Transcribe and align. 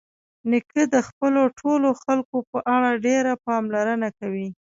نیکه 0.49 0.83
د 0.93 0.95
خپلو 1.07 1.41
ټولو 1.59 1.89
خلکو 2.03 2.37
په 2.51 2.57
اړه 2.75 2.89
ډېره 3.05 3.33
پاملرنه 3.45 4.09
کوي. 4.19 4.47